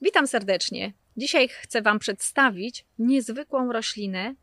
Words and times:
Witam 0.00 0.26
serdecznie. 0.26 0.92
Dzisiaj 1.16 1.48
chcę 1.48 1.82
Wam 1.82 1.98
przedstawić 1.98 2.84
niezwykłą 2.98 3.72
roślinę 3.72 4.34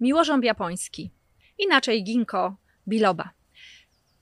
miłożąb 0.00 0.44
japoński, 0.44 1.10
inaczej 1.58 2.04
ginkgo 2.04 2.56
biloba. 2.88 3.30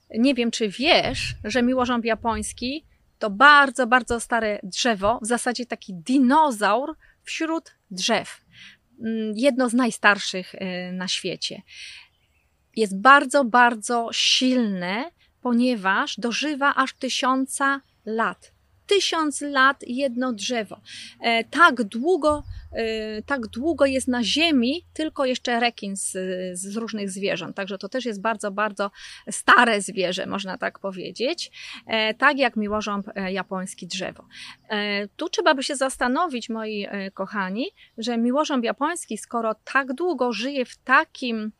Nie 0.09 0.33
wiem, 0.33 0.51
czy 0.51 0.69
wiesz, 0.69 1.35
że 1.43 1.63
miłożąb 1.63 2.05
japoński 2.05 2.85
to 3.19 3.29
bardzo, 3.29 3.87
bardzo 3.87 4.19
stare 4.19 4.59
drzewo, 4.63 5.19
w 5.21 5.25
zasadzie 5.25 5.65
taki 5.65 5.93
dinozaur 5.93 6.95
wśród 7.23 7.75
drzew. 7.91 8.45
Mm, 8.99 9.33
jedno 9.35 9.69
z 9.69 9.73
najstarszych 9.73 10.55
y, 10.55 10.59
na 10.93 11.07
świecie. 11.07 11.61
Jest 12.75 13.01
bardzo, 13.01 13.45
bardzo 13.45 14.09
silne, 14.11 15.11
ponieważ 15.41 16.19
dożywa 16.19 16.75
aż 16.75 16.93
tysiąca 16.93 17.81
lat 18.05 18.52
tysiąc 18.93 19.41
lat 19.41 19.83
jedno 19.87 20.33
drzewo. 20.33 20.81
E, 21.19 21.43
tak 21.43 21.83
długo, 21.83 22.43
tak 23.25 23.47
długo 23.47 23.85
jest 23.85 24.07
na 24.07 24.23
ziemi 24.23 24.85
tylko 24.93 25.25
jeszcze 25.25 25.59
rekin 25.59 25.95
z, 25.95 26.11
z 26.59 26.75
różnych 26.75 27.09
zwierząt. 27.09 27.55
Także 27.55 27.77
to 27.77 27.89
też 27.89 28.05
jest 28.05 28.21
bardzo, 28.21 28.51
bardzo 28.51 28.91
stare 29.31 29.81
zwierzę, 29.81 30.25
można 30.25 30.57
tak 30.57 30.79
powiedzieć. 30.79 31.51
E, 31.87 32.13
tak 32.13 32.37
jak 32.37 32.55
miłożąb 32.55 33.07
japoński 33.29 33.87
drzewo. 33.87 34.25
Tu 35.15 35.29
trzeba 35.29 35.55
by 35.55 35.63
się 35.63 35.75
zastanowić, 35.75 36.49
moi 36.49 36.87
kochani, 37.13 37.65
że 37.97 38.17
miłożąb 38.17 38.63
japoński, 38.63 39.17
skoro 39.17 39.55
tak 39.73 39.93
długo 39.93 40.33
żyje 40.33 40.65
w 40.65 40.77
takim 40.77 41.51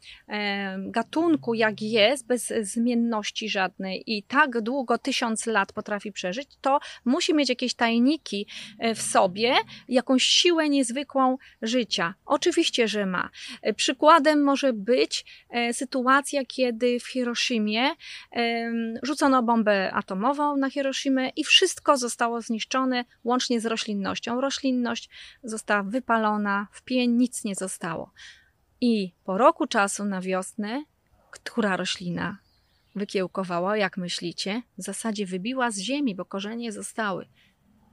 gatunku, 0.78 1.54
jak 1.54 1.82
jest, 1.82 2.28
bez 2.28 2.54
zmienności 2.62 3.50
żadnej 3.50 4.04
i 4.08 4.24
tak 4.24 4.62
długo, 4.62 4.98
tysiąc 4.98 5.46
lat 5.46 5.74
potrafi 5.74 6.12
przeżyć, 6.12 6.50
to 6.62 6.80
musi 7.06 7.34
mieć 7.34 7.50
jakieś 7.50 7.74
tajniki 7.74 8.48
e, 8.80 8.96
w 8.96 9.02
sobie, 9.02 9.56
jakąś 9.88 10.24
siłę 10.24 10.70
niezwykłą 10.70 11.03
życia. 11.62 12.14
Oczywiście, 12.26 12.88
że 12.88 13.06
ma. 13.06 13.30
E, 13.62 13.74
przykładem 13.74 14.44
może 14.44 14.74
być 14.74 15.26
e, 15.50 15.74
sytuacja, 15.74 16.46
kiedy 16.46 17.00
w 17.00 17.08
Hiroshimie 17.08 17.90
rzucono 19.04 19.44
bombę 19.44 19.94
atomową 19.94 20.58
na 20.58 20.70
Hiroshimę 20.70 21.30
i 21.30 21.44
wszystko 21.44 21.98
zostało 21.98 22.42
zniszczone, 22.42 23.06
łącznie 23.24 23.62
z 23.62 23.66
roślinnością. 23.66 24.42
Roślinność 24.42 25.10
została 25.44 25.84
wypalona, 25.84 26.68
w 26.72 26.84
pień 26.84 27.12
nic 27.12 27.44
nie 27.44 27.56
zostało. 27.56 28.12
I 28.82 29.14
po 29.24 29.38
roku 29.38 29.68
czasu 29.68 30.06
na 30.06 30.22
wiosnę, 30.22 30.84
która 31.32 31.78
roślina 31.78 32.38
wykiełkowała, 32.96 33.78
jak 33.78 33.98
myślicie? 33.98 34.62
W 34.78 34.82
zasadzie 34.84 35.26
wybiła 35.26 35.72
z 35.72 35.78
ziemi, 35.78 36.16
bo 36.16 36.26
korzenie 36.26 36.72
zostały. 36.72 37.28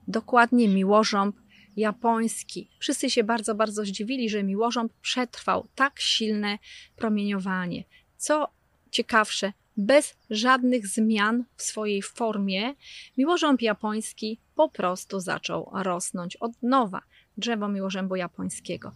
Dokładnie 0.09 0.69
miłożąb 0.69 1.37
japoński. 1.81 2.70
Wszyscy 2.78 3.11
się 3.11 3.25
bardzo, 3.25 3.55
bardzo 3.55 3.84
zdziwili, 3.84 4.31
że 4.31 4.42
miłożąb 4.42 4.92
przetrwał 5.03 5.69
tak 5.75 6.00
silne 6.00 6.59
promieniowanie. 6.97 7.84
Co 8.17 8.48
ciekawsze, 8.91 9.53
bez 9.77 10.17
żadnych 10.31 10.87
zmian 10.87 11.45
w 11.56 11.62
swojej 11.62 12.03
formie, 12.03 12.75
miłożąb 13.19 13.62
japoński 13.62 14.41
po 14.55 14.69
prostu 14.69 15.20
zaczął 15.20 15.70
rosnąć 15.75 16.37
od 16.37 16.62
nowa. 16.62 17.03
Drzewo 17.37 17.69
miłożębu 17.69 18.17
japońskiego. 18.17 18.92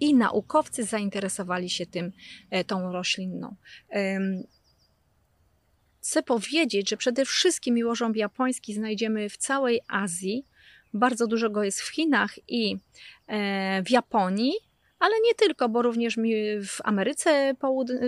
I 0.00 0.14
naukowcy 0.14 0.84
zainteresowali 0.84 1.70
się 1.70 1.86
tym, 1.86 2.12
e, 2.50 2.64
tą 2.64 2.92
roślinną 2.92 3.56
chcę 6.08 6.22
powiedzieć, 6.22 6.90
że 6.90 6.96
przede 6.96 7.24
wszystkim 7.24 7.74
miłożąb 7.74 8.16
japoński 8.16 8.74
znajdziemy 8.74 9.28
w 9.28 9.36
całej 9.36 9.80
Azji. 9.88 10.44
Bardzo 10.94 11.26
dużo 11.26 11.50
go 11.50 11.64
jest 11.64 11.80
w 11.80 11.88
Chinach 11.88 12.34
i 12.48 12.78
e, 13.26 13.82
w 13.82 13.90
Japonii, 13.90 14.52
ale 14.98 15.14
nie 15.24 15.34
tylko, 15.34 15.68
bo 15.68 15.82
również 15.82 16.16
w 16.66 16.80
Ameryce 16.84 17.54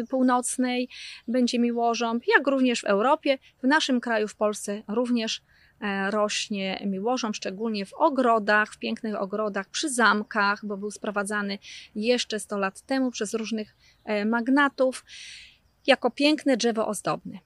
Północnej 0.09 0.89
będzie 1.29 1.59
miłożąb, 1.59 2.25
jak 2.37 2.47
również 2.47 2.81
w 2.81 2.85
Europie, 2.85 3.39
w 3.63 3.67
naszym 3.67 4.01
kraju, 4.01 4.29
w 4.29 4.35
Polsce 4.35 4.83
również 4.89 5.43
e, 5.81 6.11
rośnie 6.11 6.83
miłożąb, 6.87 7.37
szczególnie 7.37 7.87
w 7.87 7.95
ogrodach, 7.95 8.73
w 8.73 8.79
pięknych 8.79 9.21
ogrodach, 9.21 9.69
przy 9.69 9.89
zamkach, 9.91 10.67
bo 10.67 10.77
był 10.77 10.91
sprowadzany 10.91 11.59
jeszcze 11.95 12.41
100 12.41 12.59
lat 12.59 12.81
temu 12.81 13.11
przez 13.11 13.35
różnych 13.35 13.77
e, 14.05 14.25
magnatów 14.25 15.05
jako 15.87 16.11
piękne 16.11 16.57
drzewo 16.57 16.87
ozdobne 16.87 17.39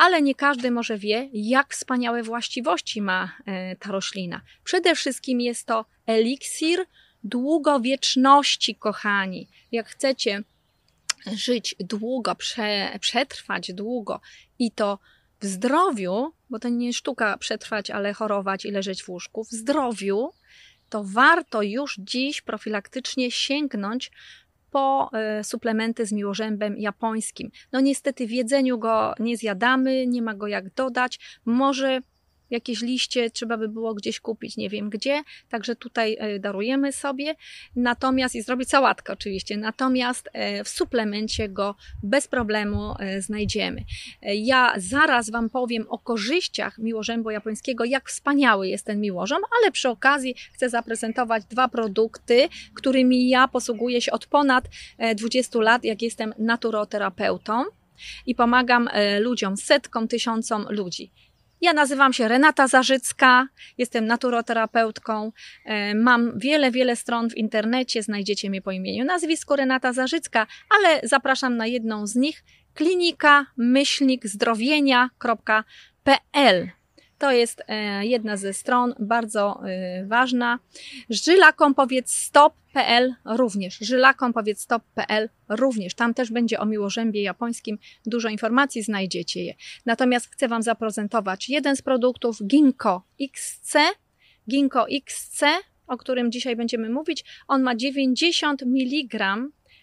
ale 0.00 0.22
nie 0.22 0.34
każdy 0.34 0.70
może 0.70 0.98
wie, 0.98 1.28
jak 1.32 1.74
wspaniałe 1.74 2.22
właściwości 2.22 3.02
ma 3.02 3.32
e, 3.46 3.76
ta 3.76 3.92
roślina. 3.92 4.40
Przede 4.64 4.94
wszystkim 4.94 5.40
jest 5.40 5.66
to 5.66 5.84
eliksir 6.06 6.84
długowieczności, 7.24 8.74
kochani. 8.74 9.48
Jak 9.72 9.88
chcecie 9.88 10.42
żyć 11.32 11.74
długo, 11.80 12.34
prze, 12.34 12.98
przetrwać 13.00 13.72
długo 13.72 14.20
i 14.58 14.70
to 14.70 14.98
w 15.40 15.46
zdrowiu, 15.46 16.32
bo 16.50 16.58
to 16.58 16.68
nie 16.68 16.92
sztuka 16.92 17.38
przetrwać, 17.38 17.90
ale 17.90 18.12
chorować 18.12 18.64
i 18.64 18.70
leżeć 18.70 19.02
w 19.02 19.08
łóżku, 19.08 19.44
w 19.44 19.50
zdrowiu, 19.50 20.32
to 20.88 21.04
warto 21.04 21.62
już 21.62 21.96
dziś 21.98 22.40
profilaktycznie 22.40 23.30
sięgnąć 23.30 24.10
po 24.70 25.10
e, 25.12 25.44
suplementy 25.44 26.06
z 26.06 26.12
miłożębem 26.12 26.78
japońskim. 26.78 27.50
No 27.72 27.80
niestety 27.80 28.26
w 28.26 28.30
jedzeniu 28.30 28.78
go 28.78 29.14
nie 29.18 29.36
zjadamy, 29.36 30.06
nie 30.06 30.22
ma 30.22 30.34
go 30.34 30.46
jak 30.46 30.74
dodać. 30.74 31.40
Może 31.44 32.00
jakieś 32.50 32.82
liście 32.82 33.30
trzeba 33.30 33.56
by 33.56 33.68
było 33.68 33.94
gdzieś 33.94 34.20
kupić, 34.20 34.56
nie 34.56 34.68
wiem 34.68 34.90
gdzie, 34.90 35.22
także 35.48 35.76
tutaj 35.76 36.16
e, 36.20 36.38
darujemy 36.38 36.92
sobie, 36.92 37.34
natomiast 37.76 38.34
i 38.34 38.42
zrobić 38.42 38.68
sałatkę 38.68 39.12
oczywiście, 39.12 39.56
natomiast 39.56 40.28
e, 40.32 40.64
w 40.64 40.68
suplemencie 40.68 41.48
go 41.48 41.74
bez 42.02 42.28
problemu 42.28 42.94
e, 42.98 43.22
znajdziemy. 43.22 43.84
Ja 44.22 44.74
zaraz 44.76 45.30
Wam 45.30 45.50
powiem 45.50 45.86
o 45.88 45.98
korzyściach 45.98 46.78
miłożębu 46.78 47.30
japońskiego, 47.30 47.84
jak 47.84 48.08
wspaniały 48.08 48.68
jest 48.68 48.86
ten 48.86 49.00
miłożąb, 49.00 49.46
ale 49.60 49.72
przy 49.72 49.88
okazji 49.88 50.34
chcę 50.52 50.70
zaprezentować 50.70 51.44
dwa 51.44 51.68
produkty, 51.68 52.48
którymi 52.74 53.28
ja 53.28 53.48
posługuję 53.48 54.00
się 54.00 54.12
od 54.12 54.26
ponad 54.26 54.64
20 55.16 55.58
lat, 55.60 55.84
jak 55.84 56.02
jestem 56.02 56.34
naturoterapeutą 56.38 57.64
i 58.26 58.34
pomagam 58.34 58.88
ludziom, 59.20 59.56
setkom, 59.56 60.08
tysiącom 60.08 60.66
ludzi. 60.70 61.10
Ja 61.60 61.72
nazywam 61.72 62.12
się 62.12 62.28
Renata 62.28 62.68
Zarzycka, 62.68 63.48
jestem 63.78 64.06
naturoterapeutką. 64.06 65.32
E, 65.64 65.94
mam 65.94 66.38
wiele, 66.38 66.70
wiele 66.70 66.96
stron 66.96 67.30
w 67.30 67.36
internecie, 67.36 68.02
znajdziecie 68.02 68.50
mnie 68.50 68.62
po 68.62 68.70
imieniu, 68.70 69.04
nazwisku 69.04 69.56
Renata 69.56 69.92
Zarzycka, 69.92 70.46
ale 70.78 71.00
zapraszam 71.02 71.56
na 71.56 71.66
jedną 71.66 72.06
z 72.06 72.16
nich 72.16 72.44
klinika 72.74 73.46
myślnik 73.56 74.26
zdrowienia.pl. 74.26 76.70
To 77.20 77.32
jest 77.32 77.62
e, 77.68 78.06
jedna 78.06 78.36
ze 78.36 78.52
stron, 78.52 78.94
bardzo 78.98 79.62
e, 79.64 80.06
ważna. 80.06 80.58
Żylakom 81.10 81.74
powiedz 81.74 82.14
stop.pl 82.14 83.14
również. 83.24 83.78
Żylakom 83.80 84.32
powiedz 84.32 84.60
stop.pl 84.60 85.28
również. 85.48 85.94
Tam 85.94 86.14
też 86.14 86.30
będzie 86.30 86.60
o 86.60 86.66
miłożębie 86.66 87.22
japońskim. 87.22 87.78
Dużo 88.06 88.28
informacji 88.28 88.82
znajdziecie 88.82 89.44
je. 89.44 89.54
Natomiast 89.86 90.30
chcę 90.30 90.48
Wam 90.48 90.62
zaprezentować 90.62 91.48
jeden 91.48 91.76
z 91.76 91.82
produktów 91.82 92.38
Ginkgo 92.46 93.02
XC. 93.20 93.76
Ginkgo 94.50 94.88
XC, 94.88 95.44
o 95.86 95.96
którym 95.96 96.32
dzisiaj 96.32 96.56
będziemy 96.56 96.90
mówić. 96.90 97.24
On 97.48 97.62
ma 97.62 97.76
90 97.76 98.62
mg 98.62 99.36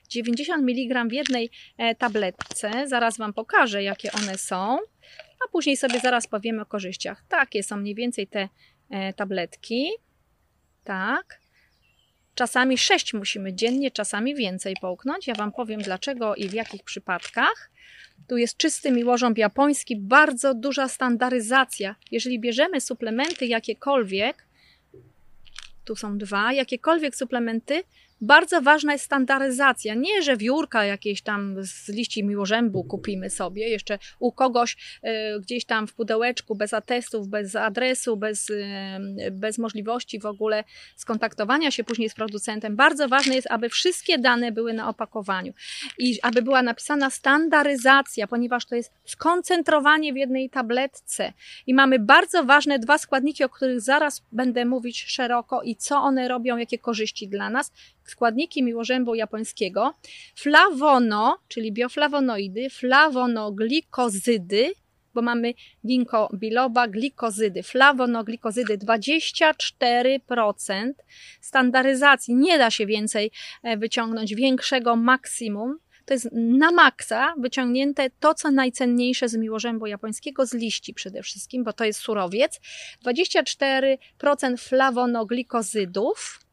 90 0.09 0.63
mg 0.69 1.05
w 1.05 1.13
jednej 1.13 1.49
e, 1.77 1.95
tabletce. 1.95 2.87
Zaraz 2.87 3.17
Wam 3.17 3.33
pokażę, 3.33 3.83
jakie 3.83 4.11
one 4.11 4.37
są 4.37 4.77
a 5.45 5.51
później 5.51 5.77
sobie 5.77 5.99
zaraz 5.99 6.27
powiemy 6.27 6.61
o 6.61 6.65
korzyściach. 6.65 7.23
Takie 7.29 7.63
są 7.63 7.77
mniej 7.77 7.95
więcej 7.95 8.27
te 8.27 8.49
e, 8.89 9.13
tabletki. 9.13 9.89
Tak. 10.83 11.39
Czasami 12.35 12.77
6 12.77 13.13
musimy 13.13 13.53
dziennie, 13.53 13.91
czasami 13.91 14.35
więcej 14.35 14.75
połknąć. 14.81 15.27
Ja 15.27 15.33
Wam 15.33 15.51
powiem 15.51 15.81
dlaczego 15.81 16.35
i 16.35 16.49
w 16.49 16.53
jakich 16.53 16.83
przypadkach. 16.83 17.71
Tu 18.27 18.37
jest 18.37 18.57
czysty 18.57 18.91
miłożąb 18.91 19.37
japoński, 19.37 19.95
bardzo 19.95 20.53
duża 20.53 20.87
standaryzacja. 20.87 21.95
Jeżeli 22.11 22.39
bierzemy 22.39 22.81
suplementy 22.81 23.45
jakiekolwiek, 23.45 24.45
tu 25.85 25.95
są 25.95 26.17
dwa, 26.17 26.53
jakiekolwiek 26.53 27.15
suplementy, 27.15 27.83
Bardzo 28.21 28.61
ważna 28.61 28.93
jest 28.93 29.05
standaryzacja. 29.05 29.93
Nie, 29.93 30.21
że 30.21 30.37
wiórka 30.37 30.85
jakieś 30.85 31.21
tam 31.21 31.55
z 31.59 31.89
liści 31.89 32.23
miłożębu 32.23 32.83
kupimy 32.83 33.29
sobie, 33.29 33.69
jeszcze 33.69 33.99
u 34.19 34.31
kogoś 34.31 34.77
y, 35.03 35.07
gdzieś 35.41 35.65
tam 35.65 35.87
w 35.87 35.93
pudełeczku, 35.93 36.55
bez 36.55 36.73
atestów, 36.73 37.27
bez 37.27 37.55
adresu, 37.55 38.17
bez, 38.17 38.49
y, 38.49 38.63
bez 39.31 39.57
możliwości 39.57 40.19
w 40.19 40.25
ogóle 40.25 40.63
skontaktowania 40.95 41.71
się 41.71 41.83
później 41.83 42.09
z 42.09 42.13
producentem. 42.13 42.75
Bardzo 42.75 43.07
ważne 43.07 43.35
jest, 43.35 43.47
aby 43.51 43.69
wszystkie 43.69 44.17
dane 44.17 44.51
były 44.51 44.73
na 44.73 44.89
opakowaniu 44.89 45.53
i 45.97 46.21
aby 46.21 46.41
była 46.41 46.61
napisana 46.61 47.09
standaryzacja, 47.09 48.27
ponieważ 48.27 48.65
to 48.65 48.75
jest 48.75 48.91
skoncentrowanie 49.05 50.13
w 50.13 50.17
jednej 50.17 50.49
tabletce. 50.49 51.33
I 51.67 51.73
mamy 51.73 51.99
bardzo 51.99 52.43
ważne 52.43 52.79
dwa 52.79 52.97
składniki, 52.97 53.43
o 53.43 53.49
których 53.49 53.81
zaraz 53.81 54.23
będę 54.31 54.65
mówić 54.65 55.03
szeroko 55.07 55.63
i 55.63 55.75
co 55.75 55.97
one 55.97 56.27
robią, 56.27 56.57
jakie 56.57 56.77
korzyści 56.77 57.27
dla 57.27 57.49
nas 57.49 57.71
składniki 58.07 58.63
miłożębu 58.63 59.15
japońskiego, 59.15 59.93
flawono, 60.35 61.37
czyli 61.47 61.71
bioflawonoidy, 61.71 62.69
flawonoglikozydy, 62.69 64.71
bo 65.13 65.21
mamy 65.21 65.53
ginkgo 65.87 66.29
biloba, 66.33 66.87
glikozydy, 66.87 67.63
flawonoglikozydy 67.63 68.77
24%. 68.77 70.91
Standaryzacji 71.41 72.35
nie 72.35 72.57
da 72.57 72.71
się 72.71 72.85
więcej 72.85 73.31
e, 73.63 73.77
wyciągnąć, 73.77 74.35
większego 74.35 74.95
maksimum. 74.95 75.77
To 76.05 76.13
jest 76.13 76.29
na 76.31 76.71
maksa 76.71 77.33
wyciągnięte 77.37 78.09
to, 78.19 78.33
co 78.33 78.51
najcenniejsze 78.51 79.29
z 79.29 79.35
miłożębu 79.35 79.87
japońskiego, 79.87 80.45
z 80.45 80.53
liści 80.53 80.93
przede 80.93 81.23
wszystkim, 81.23 81.63
bo 81.63 81.73
to 81.73 81.85
jest 81.85 81.99
surowiec. 81.99 82.59
24% 83.05 83.97
flawonoglikozydów, 84.57 86.46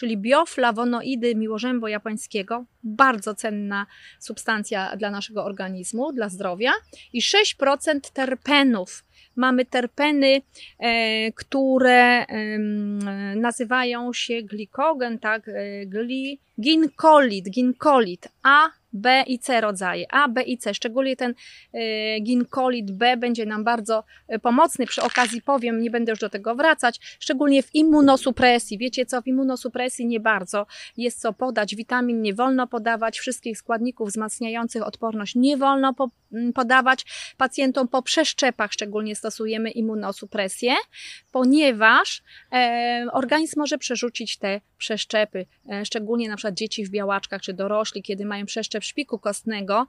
czyli 0.00 0.18
bioflawonoidy 0.18 1.34
miłożębu 1.34 1.88
japońskiego, 1.88 2.64
bardzo 2.82 3.34
cenna 3.34 3.86
substancja 4.18 4.96
dla 4.96 5.10
naszego 5.10 5.44
organizmu, 5.44 6.12
dla 6.12 6.28
zdrowia, 6.28 6.72
i 7.12 7.20
6% 7.22 8.00
terpenów. 8.12 9.04
Mamy 9.36 9.64
terpeny, 9.64 10.42
e, 10.78 11.32
które 11.32 12.26
e, 12.26 12.58
nazywają 13.36 14.12
się 14.12 14.42
glikogen, 14.42 15.18
tak, 15.18 15.48
e, 15.48 15.86
gli, 15.86 16.38
ginkolit, 16.60 17.50
ginkolit, 17.50 18.28
a 18.42 18.79
B 18.92 19.24
i 19.26 19.38
C 19.38 19.60
rodzaje, 19.60 20.06
A, 20.12 20.28
B 20.28 20.42
i 20.42 20.58
C. 20.58 20.74
Szczególnie 20.74 21.16
ten 21.16 21.34
y, 21.74 22.20
ginkolit 22.20 22.90
B 22.90 23.16
będzie 23.16 23.46
nam 23.46 23.64
bardzo 23.64 24.04
y, 24.34 24.38
pomocny. 24.38 24.86
Przy 24.86 25.02
okazji 25.02 25.42
powiem, 25.42 25.80
nie 25.80 25.90
będę 25.90 26.12
już 26.12 26.18
do 26.18 26.30
tego 26.30 26.54
wracać, 26.54 27.00
szczególnie 27.20 27.62
w 27.62 27.74
immunosupresji. 27.74 28.78
Wiecie 28.78 29.06
co, 29.06 29.22
w 29.22 29.26
immunosupresji 29.26 30.06
nie 30.06 30.20
bardzo 30.20 30.66
jest 30.96 31.20
co 31.20 31.32
podać. 31.32 31.76
Witamin 31.76 32.22
nie 32.22 32.34
wolno 32.34 32.66
podawać, 32.66 33.18
wszystkich 33.18 33.58
składników 33.58 34.08
wzmacniających 34.08 34.86
odporność 34.86 35.34
nie 35.34 35.56
wolno 35.56 35.94
po, 35.94 36.10
podawać. 36.54 37.04
Pacjentom 37.36 37.88
po 37.88 38.02
przeszczepach 38.02 38.72
szczególnie 38.72 39.16
stosujemy 39.16 39.70
immunosupresję, 39.70 40.74
ponieważ 41.32 42.22
e, 42.52 43.06
organizm 43.12 43.60
może 43.60 43.78
przerzucić 43.78 44.38
te 44.38 44.60
przeszczepy, 44.78 45.46
e, 45.72 45.84
szczególnie 45.84 46.28
na 46.28 46.36
przykład 46.36 46.54
dzieci 46.54 46.84
w 46.84 46.90
białaczkach 46.90 47.42
czy 47.42 47.52
dorośli, 47.52 48.02
kiedy 48.02 48.24
mają 48.24 48.46
przeszczep 48.46 48.84
szpiku 48.84 49.18
kostnego, 49.18 49.86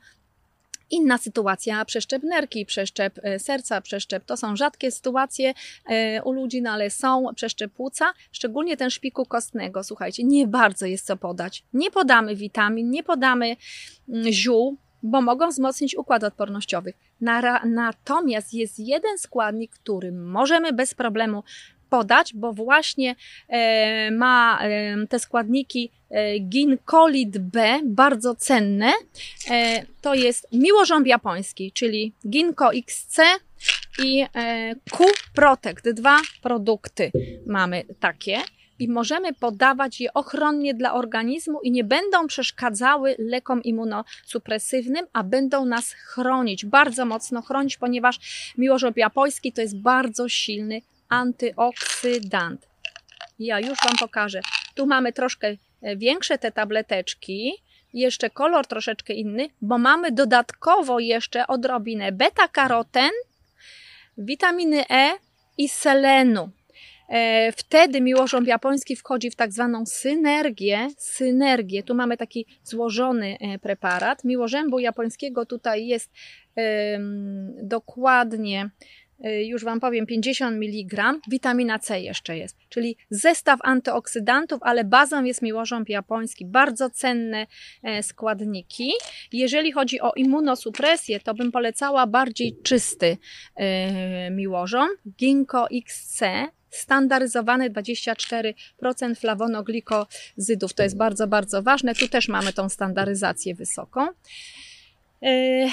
Inna 0.92 1.18
sytuacja, 1.18 1.86
przeszczep 1.86 2.24
nerki, 2.24 2.66
przeszczep 2.66 3.20
e, 3.24 3.40
serca, 3.40 3.82
przeszczep 3.82 4.26
to 4.26 4.38
są 4.38 4.56
rzadkie 4.56 4.92
sytuacje 4.92 5.54
e, 5.86 6.24
u 6.24 6.32
ludzi, 6.32 6.62
no 6.62 6.72
ale 6.72 6.90
są 6.90 7.26
przeszczep 7.36 7.74
płuca, 7.74 8.14
szczególnie 8.32 8.78
ten 8.78 8.90
szpiku 8.90 9.26
kostnego. 9.26 9.84
Słuchajcie, 9.84 10.24
nie 10.24 10.48
bardzo 10.48 10.86
jest 10.86 11.06
co 11.06 11.18
podać. 11.18 11.64
Nie 11.74 11.92
podamy 11.92 12.36
witamin, 12.36 12.92
nie 12.92 13.04
podamy 13.04 13.56
mm, 14.10 14.32
ziół, 14.32 14.78
bo 15.04 15.22
mogą 15.22 15.50
wzmocnić 15.50 15.96
układ 15.96 16.24
odpornościowy. 16.24 16.94
Natomiast 17.66 18.54
jest 18.54 18.80
jeden 18.80 19.18
składnik, 19.18 19.72
który 19.72 20.12
możemy 20.12 20.74
bez 20.74 20.94
problemu 20.94 21.44
podać, 21.92 22.34
bo 22.34 22.54
właśnie 22.54 23.16
e, 23.50 24.12
ma 24.12 24.60
e, 24.62 25.08
te 25.08 25.20
składniki 25.20 25.92
e, 26.10 26.40
ginkolit 26.40 27.38
B, 27.38 27.80
bardzo 27.84 28.36
cenne. 28.36 28.92
To 30.02 30.14
jest 30.14 30.48
miłożąb 30.52 31.08
japoński, 31.08 31.72
czyli 31.72 32.14
Ginko 32.30 32.74
XC 32.74 33.18
i 34.04 34.26
Q 34.92 35.06
Protect. 35.36 35.90
Dwa 35.90 36.18
produkty 36.42 37.12
mamy 37.46 37.84
takie 38.00 38.38
i 38.82 38.88
możemy 38.88 39.34
podawać 39.34 40.02
je 40.02 40.14
ochronnie 40.14 40.74
dla 40.74 40.94
organizmu 40.94 41.62
i 41.62 41.72
nie 41.72 41.84
będą 41.84 42.28
przeszkadzały 42.28 43.16
lekom 43.20 43.64
immunosupresywnym, 43.64 45.06
a 45.14 45.24
będą 45.24 45.66
nas 45.66 45.94
chronić, 45.94 46.66
bardzo 46.66 47.06
mocno 47.06 47.42
chronić, 47.42 47.78
ponieważ 47.78 48.20
miłożąb 48.58 48.98
japoński 48.98 49.54
to 49.54 49.62
jest 49.62 49.82
bardzo 49.82 50.30
silny 50.30 50.82
antyoksydant. 51.10 52.68
Ja 53.40 53.60
już 53.60 53.80
Wam 53.86 53.98
pokażę. 54.00 54.42
Tu 54.76 54.86
mamy 54.86 55.14
troszkę 55.14 55.48
e, 55.82 55.96
większe 55.98 56.38
te 56.38 56.52
tableteczki, 56.52 57.54
jeszcze 57.94 58.30
kolor 58.30 58.68
troszeczkę 58.68 59.14
inny, 59.14 59.50
bo 59.62 59.78
mamy 59.78 60.12
dodatkowo 60.12 61.00
jeszcze 61.00 61.48
odrobinę 61.48 62.12
beta-karoten, 62.12 63.12
witaminy 64.18 64.86
E 64.90 65.12
i 65.58 65.70
selenu. 65.70 66.50
E, 67.12 67.52
wtedy 67.52 68.02
miłożąb 68.02 68.48
japoński 68.48 68.96
wchodzi 68.96 69.32
w 69.32 69.36
tak 69.36 69.52
zwaną 69.52 69.86
synergię. 69.86 70.88
Synergię. 70.98 71.84
Tu 71.84 71.96
mamy 71.96 72.18
taki 72.18 72.46
złożony 72.64 73.38
e, 73.40 73.60
preparat. 73.60 74.24
Miłożębu 74.24 74.80
japońskiego 74.80 75.46
tutaj 75.46 75.88
jest 75.88 76.12
dokładnie 77.64 78.70
Y, 79.26 79.46
już 79.46 79.64
Wam 79.64 79.80
powiem, 79.80 80.06
50 80.06 80.58
mg, 80.58 81.14
witamina 81.28 81.80
C 81.80 82.02
jeszcze 82.02 82.38
jest, 82.38 82.58
czyli 82.70 82.98
zestaw 83.10 83.60
antyoksydantów, 83.64 84.60
ale 84.62 84.84
bazą 84.84 85.24
jest 85.24 85.42
miłożąb 85.42 85.90
japoński, 85.90 86.46
bardzo 86.46 86.90
cenne 86.90 87.48
e, 87.84 88.04
składniki. 88.04 88.92
Jeżeli 89.34 89.72
chodzi 89.72 90.02
o 90.02 90.12
immunosupresję, 90.16 91.20
to 91.20 91.34
bym 91.34 91.52
polecała 91.52 92.08
bardziej 92.08 92.58
czysty 92.64 93.18
e, 93.56 94.32
miłożąb, 94.32 94.92
Ginkgo 95.18 95.68
XC, 95.70 96.24
standaryzowane 96.72 97.70
24% 97.70 98.54
flawonoglikozydów. 99.16 100.74
To 100.76 100.84
jest 100.84 100.98
bardzo, 100.98 101.28
bardzo 101.28 101.64
ważne. 101.64 101.96
Tu 101.96 102.08
też 102.08 102.28
mamy 102.28 102.54
tą 102.54 102.70
standaryzację 102.70 103.56
wysoką. 103.56 104.08
E, 105.24 105.68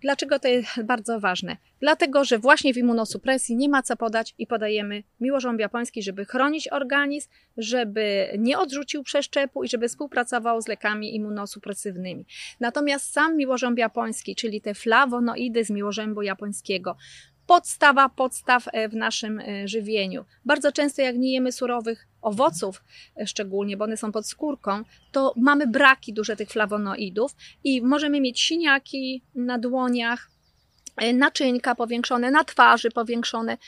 Dlaczego 0.00 0.38
to 0.38 0.48
jest 0.48 0.82
bardzo 0.82 1.20
ważne? 1.20 1.56
Dlatego, 1.80 2.24
że 2.24 2.38
właśnie 2.38 2.74
w 2.74 2.76
immunosupresji 2.76 3.56
nie 3.56 3.68
ma 3.68 3.82
co 3.82 3.96
podać 3.96 4.34
i 4.38 4.46
podajemy 4.46 5.02
miłożąb 5.20 5.60
japoński, 5.60 6.02
żeby 6.02 6.24
chronić 6.24 6.68
organizm, 6.68 7.28
żeby 7.56 8.28
nie 8.38 8.58
odrzucił 8.58 9.02
przeszczepu 9.02 9.64
i 9.64 9.68
żeby 9.68 9.88
współpracował 9.88 10.62
z 10.62 10.68
lekami 10.68 11.14
immunosupresywnymi. 11.16 12.26
Natomiast 12.60 13.12
sam 13.12 13.36
miłożąb 13.36 13.78
japoński, 13.78 14.36
czyli 14.36 14.60
te 14.60 14.74
flawonoidy 14.74 15.64
z 15.64 15.70
miłożębu 15.70 16.22
japońskiego, 16.22 16.96
podstawa 17.50 18.08
podstaw 18.08 18.64
e, 18.72 18.88
w 18.88 18.94
naszym 18.94 19.40
e, 19.40 19.68
żywieniu. 19.68 20.24
Bardzo 20.44 20.72
często 20.72 21.02
jak 21.02 21.16
nie 21.16 21.32
jemy 21.32 21.52
surowych 21.52 22.08
owoców, 22.22 22.82
e, 23.20 23.26
szczególnie, 23.26 23.76
bo 23.76 23.84
one 23.84 23.96
są 23.96 24.12
pod 24.12 24.26
skórką, 24.26 24.82
to 25.12 25.34
mamy 25.36 25.66
braki 25.66 26.12
duże 26.12 26.36
tych 26.36 26.50
flawonoidów 26.50 27.32
i 27.64 27.82
możemy 27.82 28.20
mieć 28.20 28.40
siniaki 28.40 29.22
na 29.34 29.58
dłoniach, 29.58 30.30
naczyńka 31.14 31.74
powiększone, 31.74 32.30
na 32.30 32.44
twarzy 32.44 32.90
powiększone 32.90 33.58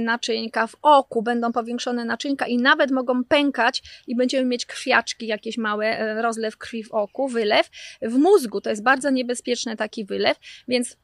naczyńka, 0.00 0.66
w 0.66 0.76
oku 0.82 1.22
będą 1.22 1.52
powiększone 1.52 2.04
naczynka 2.04 2.46
i 2.46 2.56
nawet 2.56 2.90
mogą 2.90 3.24
pękać 3.24 3.82
i 4.06 4.16
będziemy 4.16 4.44
mieć 4.44 4.66
krwiaczki, 4.66 5.26
jakieś 5.26 5.58
małe, 5.58 6.14
rozlew 6.22 6.56
krwi 6.56 6.84
w 6.84 6.92
oku, 6.92 7.28
wylew. 7.28 7.70
W 8.02 8.14
mózgu 8.18 8.60
to 8.60 8.70
jest 8.70 8.82
bardzo 8.82 9.10
niebezpieczny 9.10 9.76
taki 9.76 10.04
wylew, 10.04 10.38
więc 10.68 10.96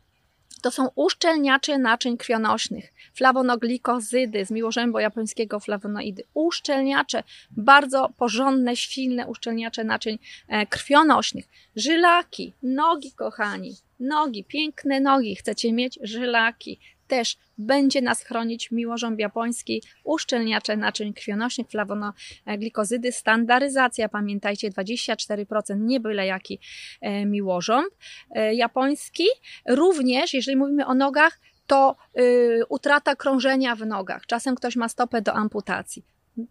to 0.63 0.71
są 0.71 0.89
uszczelniacze 0.95 1.79
naczyń 1.79 2.17
krwionośnych, 2.17 2.93
flawonoglikozydy 3.15 4.47
z 4.47 4.51
miłożębu 4.51 4.99
japońskiego 4.99 5.61
flawonoidy. 5.61 6.25
Uszczelniacze, 6.35 7.23
bardzo 7.51 8.09
porządne, 8.17 8.77
silne 8.77 9.27
uszczelniacze 9.27 9.85
naczyń 9.85 10.19
e, 10.49 10.67
krwionośnych. 10.67 11.45
Żylaki, 11.77 12.53
nogi 12.63 13.13
kochani, 13.13 13.77
nogi, 14.01 14.45
piękne 14.45 15.01
nogi, 15.01 15.37
chcecie 15.37 15.73
mieć 15.73 15.99
żylaki, 16.03 16.79
też 17.09 17.37
będzie 17.59 18.03
nas 18.03 18.23
chronić 18.23 18.71
miłożąb 18.71 19.19
japoński, 19.19 19.83
uszczelniacze 20.05 20.77
naczyń 20.77 21.15
krwionośnych, 21.15 21.67
flawonoglikozydy, 21.69 23.13
standaryzacja, 23.13 24.09
pamiętajcie, 24.09 24.71
24%, 24.71 25.81
nie 25.81 26.01
byle 26.01 26.27
jaki 26.27 26.59
e, 27.01 27.27
miłożąb 27.27 27.89
e, 28.31 28.55
japoński. 28.55 29.25
Również, 29.69 30.35
jeżeli 30.35 30.57
mówimy 30.57 30.87
o 30.87 30.95
nogach, 30.95 31.41
to 31.67 31.97
y, 32.19 32.63
utrata 32.69 33.17
krążenia 33.17 33.77
w 33.77 33.87
nogach. 33.87 34.27
Czasem 34.27 34.55
ktoś 34.55 34.77
ma 34.77 34.89
stopę 34.89 35.23
do 35.23 35.35
amputacji. 35.35 36.05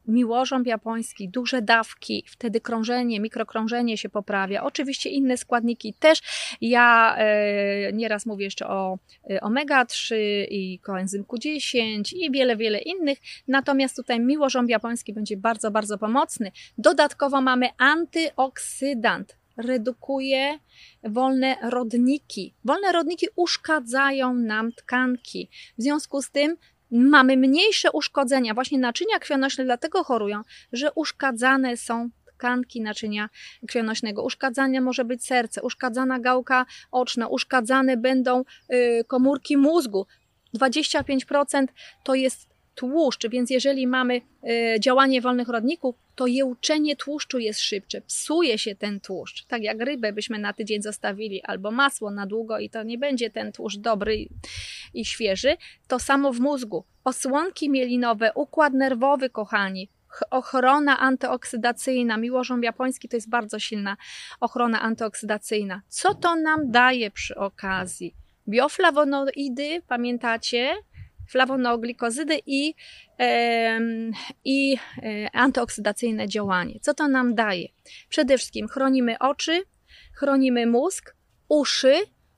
Miłożąb 0.07 0.67
japoński, 0.67 1.29
duże 1.29 1.61
dawki, 1.61 2.25
wtedy 2.27 2.61
krążenie, 2.61 3.19
mikrokrążenie 3.19 3.97
się 3.97 4.09
poprawia. 4.09 4.63
Oczywiście 4.63 5.09
inne 5.09 5.37
składniki 5.37 5.93
też. 5.93 6.19
Ja 6.61 7.15
e, 7.17 7.93
nieraz 7.93 8.25
mówię 8.25 8.45
jeszcze 8.45 8.67
o 8.67 8.97
e, 9.29 9.39
omega-3 9.39 10.15
i 10.49 10.79
koenzym 10.79 11.23
Q10 11.23 12.13
i 12.15 12.31
wiele, 12.31 12.57
wiele 12.57 12.79
innych. 12.79 13.17
Natomiast 13.47 13.95
tutaj 13.95 14.19
miłożąb 14.19 14.69
japoński 14.69 15.13
będzie 15.13 15.37
bardzo, 15.37 15.71
bardzo 15.71 15.97
pomocny. 15.97 16.51
Dodatkowo 16.77 17.41
mamy 17.41 17.69
antyoksydant 17.77 19.37
redukuje 19.57 20.59
wolne 21.03 21.55
rodniki. 21.69 22.53
Wolne 22.65 22.91
rodniki 22.91 23.27
uszkadzają 23.35 24.33
nam 24.33 24.71
tkanki. 24.71 25.49
W 25.77 25.81
związku 25.81 26.21
z 26.21 26.31
tym 26.31 26.57
mamy 26.93 27.37
mniejsze 27.37 27.91
uszkodzenia. 27.91 28.53
Właśnie 28.53 28.79
naczynia 28.79 29.19
krwionośne 29.19 29.63
dlatego 29.63 30.03
chorują, 30.03 30.41
że 30.71 30.91
uszkadzane 30.95 31.77
są 31.77 32.09
tkanki 32.43 32.81
naczynia 32.81 33.29
krwionośnego. 33.67 34.23
Uszkadzane 34.23 34.81
może 34.81 35.05
być 35.05 35.25
serce, 35.25 35.61
uszkadzana 35.61 36.19
gałka 36.19 36.65
oczna, 36.91 37.27
uszkadzane 37.27 37.97
będą 37.97 38.43
y, 38.73 39.03
komórki 39.07 39.57
mózgu. 39.57 40.05
25% 40.57 41.65
to 42.03 42.15
jest 42.15 42.52
tłuszcz, 42.75 43.27
więc 43.27 43.49
jeżeli 43.49 43.87
mamy 43.87 44.21
y, 44.43 44.79
działanie 44.79 45.21
wolnych 45.21 45.47
rodników, 45.47 45.95
to 46.15 46.27
jełczenie 46.27 46.95
tłuszczu 46.95 47.39
jest 47.39 47.59
szybsze, 47.59 48.01
psuje 48.01 48.57
się 48.57 48.75
ten 48.75 48.99
tłuszcz. 48.99 49.45
Tak 49.45 49.63
jak 49.63 49.81
rybę 49.81 50.13
byśmy 50.13 50.39
na 50.39 50.53
tydzień 50.53 50.81
zostawili, 50.81 51.43
albo 51.43 51.71
masło 51.71 52.11
na 52.11 52.25
długo 52.25 52.59
i 52.59 52.69
to 52.69 52.83
nie 52.83 52.97
będzie 52.97 53.29
ten 53.29 53.51
tłuszcz 53.51 53.77
dobry 53.77 54.17
i, 54.17 54.29
i 54.93 55.05
świeży. 55.05 55.57
To 55.87 55.99
samo 55.99 56.33
w 56.33 56.39
mózgu. 56.39 56.83
Osłonki 57.03 57.69
mielinowe, 57.69 58.31
układ 58.35 58.73
nerwowy, 58.73 59.29
kochani, 59.29 59.89
ochrona 60.29 60.99
antyoksydacyjna. 60.99 62.17
Miłożąb 62.17 62.63
japoński 62.63 63.09
to 63.09 63.17
jest 63.17 63.29
bardzo 63.29 63.59
silna 63.59 63.97
ochrona 64.39 64.81
antyoksydacyjna. 64.81 65.81
Co 65.87 66.13
to 66.13 66.35
nam 66.35 66.71
daje 66.71 67.11
przy 67.11 67.35
okazji? 67.35 68.15
Bioflawonoidy, 68.47 69.81
pamiętacie? 69.87 70.75
Flawonoglikozydy 71.29 72.39
i, 72.45 72.73
i 74.45 74.77
e, 75.03 75.35
antyoksydacyjne 75.35 76.27
działanie. 76.27 76.79
Co 76.81 76.93
to 76.93 77.07
nam 77.07 77.35
daje? 77.35 77.67
Przede 78.09 78.37
wszystkim 78.37 78.67
chronimy 78.67 79.19
oczy, 79.19 79.63
chronimy 80.13 80.65
mózg, 80.65 81.15
uszy, 81.49 81.93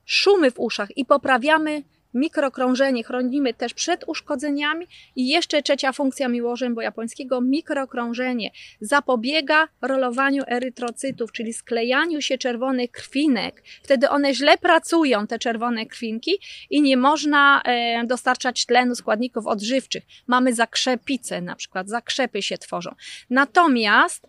szumy 0.06 0.52
w 0.52 0.60
uszach 0.60 0.98
i 0.98 1.06
poprawiamy 1.06 1.84
mikrokrążenie 2.16 3.04
chronimy 3.04 3.54
też 3.54 3.74
przed 3.74 4.04
uszkodzeniami 4.08 4.88
i 5.16 5.28
jeszcze 5.28 5.62
trzecia 5.62 5.92
funkcja 5.92 6.28
miłożębu 6.28 6.82
japońskiego, 6.82 7.42
mikrokrążenie 7.42 8.52
zapobiega 8.82 9.68
rolowaniu 9.82 10.44
erytrocytów, 10.48 11.32
czyli 11.32 11.54
sklejaniu 11.54 12.22
się 12.22 12.38
czerwonych 12.38 12.92
krwinek. 12.92 13.64
Wtedy 13.84 14.10
one 14.10 14.34
źle 14.34 14.58
pracują, 14.58 15.28
te 15.28 15.40
czerwone 15.40 15.86
krwinki 15.86 16.32
i 16.70 16.82
nie 16.82 16.98
można 16.98 17.62
e, 17.62 18.06
dostarczać 18.06 18.66
tlenu 18.66 18.96
składników 18.96 19.48
odżywczych. 19.48 20.04
Mamy 20.28 20.54
zakrzepice 20.54 21.42
na 21.42 21.56
przykład, 21.56 21.90
zakrzepy 21.90 22.42
się 22.42 22.58
tworzą. 22.58 22.96
Natomiast 23.30 24.28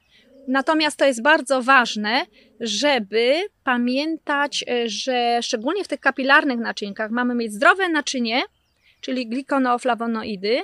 Natomiast 0.48 0.96
to 0.96 1.04
jest 1.04 1.22
bardzo 1.22 1.62
ważne, 1.62 2.26
żeby 2.60 3.42
pamiętać, 3.64 4.64
e, 4.68 4.88
że 4.88 5.38
szczególnie 5.42 5.84
w 5.84 5.88
tych 5.88 6.00
kapilarnych 6.00 6.58
naczynkach 6.58 7.10
mamy 7.10 7.34
mieć 7.34 7.52
zdrowe 7.52 7.88
naczynie, 7.88 8.42
czyli 9.00 9.28
glikoneoflawonoidy, 9.28 10.62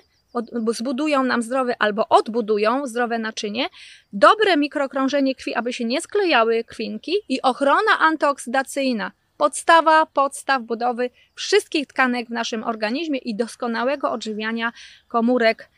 zbudują 0.68 1.22
nam 1.22 1.42
zdrowe 1.42 1.74
albo 1.78 2.08
odbudują 2.08 2.86
zdrowe 2.86 3.18
naczynie, 3.18 3.66
dobre 4.12 4.56
mikrokrążenie 4.56 5.34
krwi, 5.34 5.54
aby 5.54 5.72
się 5.72 5.84
nie 5.84 6.00
sklejały 6.00 6.64
krwinki 6.64 7.12
i 7.28 7.42
ochrona 7.42 7.98
antyoksydacyjna. 7.98 9.12
Podstawa 9.36 10.06
podstaw 10.06 10.62
budowy 10.62 11.10
wszystkich 11.34 11.86
tkanek 11.86 12.26
w 12.28 12.30
naszym 12.30 12.64
organizmie 12.64 13.18
i 13.18 13.34
doskonałego 13.34 14.10
odżywiania 14.10 14.72
komórek 15.08 15.68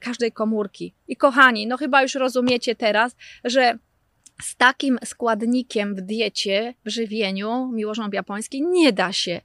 każdej 0.00 0.32
komórki. 0.32 0.94
I 1.08 1.16
kochani, 1.16 1.66
no 1.66 1.76
chyba 1.76 2.02
już 2.02 2.14
rozumiecie 2.14 2.74
teraz, 2.74 3.16
że 3.44 3.78
z 4.42 4.56
takim 4.56 4.98
składnikiem 5.04 5.94
w 5.94 6.00
diecie, 6.00 6.74
w 6.84 6.88
żywieniu, 6.88 7.70
miłożąb 7.72 8.14
japoński, 8.14 8.62
nie 8.62 8.92
da 8.92 9.12
się 9.12 9.40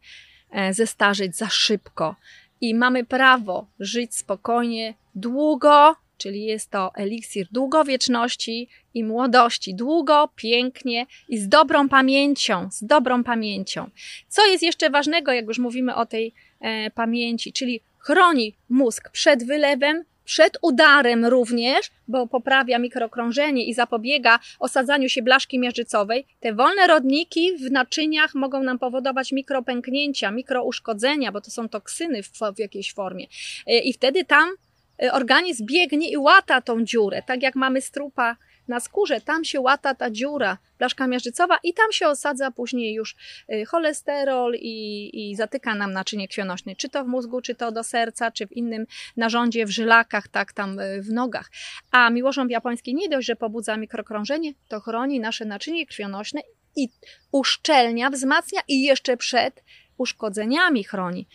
e, 0.52 0.74
zestarzyć 0.74 1.38
za 1.38 1.50
szybko. 1.50 2.16
I 2.62 2.76
mamy 2.76 3.06
prawo 3.06 3.68
żyć 3.80 4.16
spokojnie, 4.16 4.94
długo, 5.16 5.96
czyli 6.18 6.46
jest 6.46 6.72
to 6.72 6.92
eliksir 6.96 7.48
długowieczności 7.52 8.70
i 8.94 9.04
młodości. 9.04 9.76
Długo, 9.76 10.30
pięknie 10.36 11.06
i 11.30 11.38
z 11.38 11.48
dobrą 11.48 11.90
pamięcią, 11.90 12.70
z 12.72 12.84
dobrą 12.84 13.24
pamięcią. 13.24 13.90
Co 14.28 14.46
jest 14.46 14.64
jeszcze 14.64 14.90
ważnego, 14.90 15.32
jak 15.32 15.46
już 15.46 15.60
mówimy 15.60 15.96
o 15.96 16.06
tej 16.06 16.34
e, 16.60 16.92
pamięci, 16.92 17.54
czyli 17.54 17.82
chroni 17.98 18.56
mózg 18.70 19.10
przed 19.10 19.46
wylewem, 19.46 20.04
przed 20.30 20.58
udarem 20.62 21.26
również, 21.26 21.92
bo 22.08 22.28
poprawia 22.28 22.80
mikrokrążenie 22.80 23.66
i 23.66 23.74
zapobiega 23.74 24.40
osadzaniu 24.60 25.10
się 25.10 25.22
blaszki 25.22 25.60
miażdżycowej, 25.60 26.26
te 26.40 26.54
wolne 26.54 26.88
rodniki 26.88 27.58
w 27.58 27.72
naczyniach 27.72 28.36
mogą 28.36 28.64
nam 28.64 28.80
powodować 28.80 29.32
mikropęknięcia, 29.32 30.32
mikrouszkodzenia, 30.32 31.32
bo 31.32 31.42
to 31.42 31.52
są 31.52 31.70
toksyny 31.70 32.24
w, 32.24 32.30
w 32.56 32.60
jakiejś 32.60 32.94
formie. 32.94 33.26
E, 33.68 33.80
I 33.80 33.94
wtedy 33.94 34.26
tam 34.26 34.50
e, 35.04 35.14
organizm 35.14 35.66
biegnie 35.66 36.10
i 36.12 36.18
łata 36.18 36.62
tą 36.62 36.84
dziurę, 36.84 37.22
tak 37.28 37.44
jak 37.44 37.56
mamy 37.56 37.82
strupa 37.82 38.36
na 38.70 38.80
skórze, 38.80 39.22
tam 39.22 39.44
się 39.44 39.62
łata 39.62 39.96
ta 39.96 40.12
dziura, 40.12 40.58
blaszka 40.80 41.08
miażdżycowa 41.08 41.58
i 41.64 41.74
tam 41.74 41.92
się 41.92 42.08
osadza 42.08 42.52
później 42.52 42.94
już 42.94 43.16
y, 43.54 43.66
cholesterol 43.66 44.56
i, 44.56 45.10
i 45.14 45.36
zatyka 45.36 45.76
nam 45.76 45.94
naczynie 45.94 46.28
krwionośne, 46.28 46.76
czy 46.76 46.90
to 46.90 47.04
w 47.04 47.08
mózgu, 47.08 47.42
czy 47.42 47.56
to 47.56 47.72
do 47.72 47.84
serca, 47.84 48.32
czy 48.32 48.48
w 48.48 48.52
innym 48.52 48.86
narządzie, 49.18 49.66
w 49.66 49.70
żylakach, 49.70 50.28
tak 50.28 50.54
tam 50.54 50.80
y, 50.80 51.02
w 51.02 51.12
nogach. 51.12 51.52
A 51.92 52.10
miłożąb 52.10 52.52
japoński 52.52 52.96
nie 52.96 53.10
dość, 53.10 53.28
że 53.28 53.36
pobudza 53.36 53.78
mikrokrążenie, 53.78 54.54
to 54.68 54.80
chroni 54.80 55.20
nasze 55.20 55.46
naczynie 55.46 55.86
krwionośne 55.86 56.42
i 56.76 56.90
uszczelnia, 57.32 58.10
wzmacnia 58.10 58.62
i 58.68 58.84
jeszcze 58.84 59.18
przed 59.18 59.64
uszkodzeniami 59.98 60.84
chroni. 60.84 61.28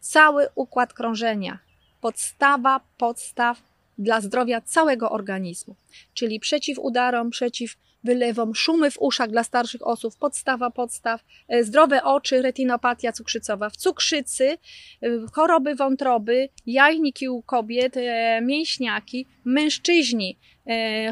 Cały 0.00 0.48
układ 0.54 0.94
krążenia, 0.94 1.58
podstawa 2.00 2.80
podstaw 2.98 3.67
dla 3.98 4.20
zdrowia 4.20 4.60
całego 4.60 5.10
organizmu, 5.10 5.76
czyli 6.14 6.40
przeciw 6.40 6.78
udarom, 6.78 7.30
przeciw 7.30 7.76
wylewom, 8.04 8.54
szumy 8.54 8.90
w 8.90 8.98
uszach 9.00 9.30
dla 9.30 9.44
starszych 9.44 9.86
osób, 9.86 10.14
podstawa 10.18 10.70
podstaw, 10.70 11.24
e, 11.48 11.64
zdrowe 11.64 12.04
oczy, 12.04 12.42
retinopatia 12.42 13.12
cukrzycowa, 13.12 13.70
w 13.70 13.76
cukrzycy, 13.76 14.48
e, 14.48 15.08
choroby 15.32 15.74
wątroby, 15.74 16.48
jajniki 16.66 17.28
u 17.28 17.42
kobiet, 17.42 17.96
e, 17.96 18.40
mięśniaki, 18.42 19.26
mężczyźni, 19.44 20.38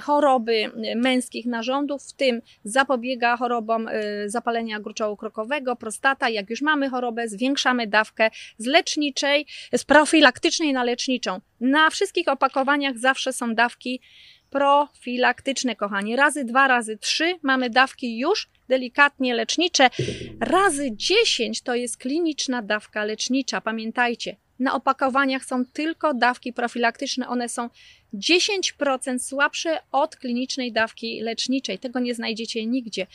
choroby 0.03 0.71
męskich 0.97 1.47
narządów, 1.47 2.03
w 2.03 2.13
tym 2.13 2.41
zapobiega 2.65 3.37
chorobom 3.37 3.89
zapalenia 4.27 4.81
gruczołu 4.81 5.17
krokowego, 5.17 5.77
prostata. 5.77 6.29
Jak 6.29 6.51
już 6.51 6.63
mamy 6.63 6.89
chorobę, 6.91 7.29
zwiększamy 7.29 7.87
dawkę 7.87 8.31
z 8.59 8.67
leczniczej, 8.67 9.47
z 9.77 9.85
profilaktycznej 9.85 10.73
na 10.73 10.85
leczniczą. 10.85 11.41
Na 11.61 11.91
wszystkich 11.91 12.29
opakowaniach 12.29 12.99
zawsze 12.99 13.33
są 13.33 13.55
dawki 13.55 14.01
profilaktyczne, 14.51 15.77
kochani. 15.77 16.17
Razy 16.17 16.45
dwa, 16.45 16.69
razy 16.69 16.99
trzy 16.99 17.39
mamy 17.43 17.71
dawki 17.71 18.19
już 18.19 18.49
delikatnie 18.69 19.35
lecznicze. 19.35 19.91
Razy 20.41 20.89
dziesięć 20.93 21.63
to 21.63 21.75
jest 21.75 21.97
kliniczna 21.97 22.63
dawka 22.63 23.05
lecznicza. 23.05 23.61
Pamiętajcie, 23.61 24.37
na 24.59 24.75
opakowaniach 24.75 25.45
są 25.45 25.65
tylko 25.65 26.15
dawki 26.15 26.53
profilaktyczne. 26.53 27.29
One 27.29 27.49
są 27.49 27.71
10% 28.15 29.19
słabsze 29.19 29.79
od 29.93 30.17
klinicznej 30.17 30.73
dawki 30.73 31.21
leczniczej. 31.21 31.79
Tego 31.79 32.01
nie 32.01 32.15
znajdziecie 32.15 32.67
nigdzie. 32.67 33.07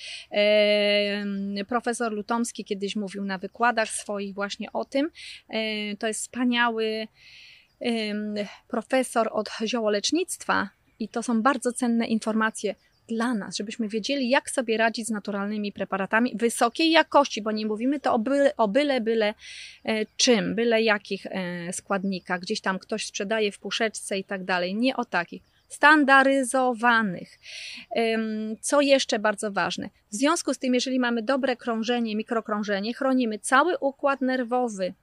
Profesor 1.68 2.14
Lutomski 2.14 2.66
kiedyś 2.66 2.96
mówił 2.96 3.26
na 3.26 3.38
wykładach 3.38 3.90
swoich 3.90 4.34
właśnie 4.34 4.72
o 4.74 4.86
tym. 4.86 5.10
To 6.00 6.08
jest 6.08 6.22
wspaniały 6.22 7.08
profesor 8.68 9.30
od 9.32 9.50
ziołolecznictwa, 9.66 10.70
i 11.02 11.08
to 11.08 11.24
są 11.24 11.42
bardzo 11.42 11.74
cenne 11.74 12.08
informacje 12.08 12.76
dla 13.08 13.34
nas, 13.34 13.58
żebyśmy 13.58 13.88
wiedzieli, 13.88 14.30
jak 14.30 14.50
sobie 14.50 14.78
radzić 14.78 15.08
z 15.08 15.10
naturalnymi 15.10 15.72
preparatami 15.72 16.32
wysokiej 16.36 16.92
jakości, 16.92 17.42
bo 17.42 17.52
nie 17.52 17.66
mówimy 17.66 18.00
to 18.00 18.14
o 18.14 18.20
byle, 18.20 18.58
o 18.58 18.68
byle, 18.68 19.02
byle 19.02 19.34
e, 19.86 20.06
czym, 20.18 20.56
byle 20.56 20.82
jakich 20.82 21.26
e, 21.26 21.74
składnikach, 21.74 22.42
gdzieś 22.42 22.62
tam 22.62 22.80
ktoś 22.80 23.06
sprzedaje 23.06 23.52
w 23.52 23.60
puszeczce 23.60 24.18
i 24.18 24.24
tak 24.24 24.44
dalej. 24.44 24.76
Nie 24.76 24.96
o 24.96 25.06
takich 25.06 25.42
standaryzowanych. 25.68 27.40
Co 28.62 28.82
jeszcze 28.82 29.20
bardzo 29.20 29.52
ważne? 29.52 29.90
W 30.12 30.16
związku 30.16 30.54
z 30.54 30.58
tym, 30.58 30.74
jeżeli 30.74 31.00
mamy 31.00 31.22
dobre 31.22 31.56
krążenie, 31.56 32.16
mikrokrążenie, 32.16 32.94
chronimy 32.94 33.40
cały 33.40 33.78
układ 33.78 34.22
nerwowy, 34.22 34.94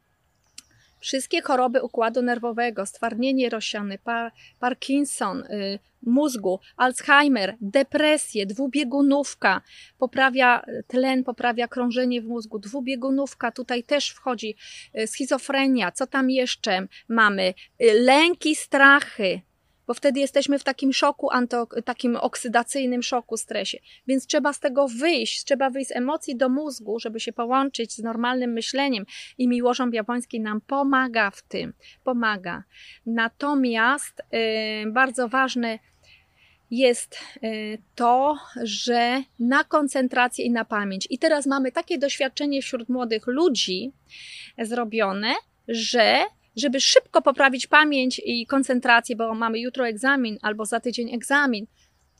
Wszystkie 1.00 1.42
choroby 1.42 1.82
układu 1.82 2.22
nerwowego, 2.22 2.86
stwardnienie 2.86 3.50
rozsiane, 3.50 3.98
par 3.98 4.32
Parkinson, 4.60 5.42
y, 5.42 5.78
mózgu, 6.02 6.60
Alzheimer, 6.76 7.56
depresję, 7.60 8.46
dwubiegunówka, 8.46 9.60
poprawia 9.98 10.64
tlen, 10.86 11.24
poprawia 11.24 11.68
krążenie 11.68 12.22
w 12.22 12.26
mózgu, 12.26 12.58
dwubiegunówka, 12.58 13.52
tutaj 13.52 13.84
też 13.84 14.10
wchodzi 14.10 14.56
y, 14.98 15.06
schizofrenia, 15.06 15.92
co 15.92 16.06
tam 16.06 16.30
jeszcze 16.30 16.86
mamy, 17.08 17.54
y, 17.82 17.92
lęki, 18.00 18.54
strachy, 18.54 19.40
bo 19.88 19.95
wtedy 19.95 20.21
jesteśmy 20.21 20.59
w 20.59 20.64
takim 20.64 20.92
szoku, 20.92 21.28
takim 21.85 22.16
oksydacyjnym 22.16 23.02
szoku, 23.02 23.37
stresie. 23.37 23.78
Więc 24.07 24.26
trzeba 24.26 24.52
z 24.52 24.61
tego 24.61 24.88
wyjść, 24.88 25.45
trzeba 25.45 25.71
wyjść 25.71 25.88
z 25.88 25.97
emocji 25.97 26.37
do 26.37 26.49
mózgu, 26.49 26.99
żeby 26.99 27.21
się 27.21 27.33
połączyć 27.33 27.92
z 27.92 28.02
normalnym 28.02 28.52
myśleniem 28.52 29.04
i 29.38 29.49
miłożąb 29.49 29.95
japoński 29.95 30.40
nam 30.40 30.61
pomaga 30.61 31.30
w 31.30 31.42
tym, 31.42 31.73
pomaga. 32.04 32.62
Natomiast 33.07 34.23
yy, 34.33 34.92
bardzo 34.92 35.28
ważne 35.28 35.78
jest 36.71 37.18
y, 37.45 37.78
to, 37.95 38.38
że 38.62 39.23
na 39.38 39.64
koncentrację 39.64 40.45
i 40.45 40.50
na 40.50 40.64
pamięć. 40.64 41.07
I 41.11 41.18
teraz 41.18 41.47
mamy 41.47 41.73
takie 41.73 41.99
doświadczenie 41.99 42.62
wśród 42.62 42.88
młodych 42.88 43.26
ludzi 43.26 43.92
zrobione, 44.59 45.35
że 45.68 46.18
żeby 46.58 46.80
szybko 46.80 47.22
poprawić 47.22 47.66
pamięć 47.66 48.20
i 48.24 48.46
koncentrację, 48.46 49.16
bo 49.16 49.34
mamy 49.34 49.60
jutro 49.60 49.88
egzamin 49.88 50.38
albo 50.42 50.66
za 50.66 50.80
tydzień 50.80 51.14
egzamin. 51.14 51.66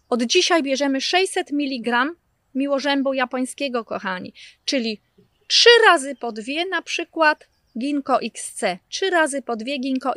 Od 0.09 0.23
dzisiaj 0.23 0.63
bierzemy 0.63 1.01
600 1.01 1.51
mg 1.53 2.07
miłożębu 2.55 3.15
japońskiego, 3.15 3.85
kochani, 3.85 4.33
czyli 4.65 5.01
trzy 5.47 5.71
razy 5.87 6.15
po 6.15 6.33
dwie 6.33 6.67
na 6.67 6.83
przykład 6.83 7.49
Ginko 7.79 8.23
XC, 8.23 8.65
trzy 8.89 9.11
razy 9.11 9.43
po 9.43 9.57
dwie 9.57 9.79
Ginko 9.79 10.15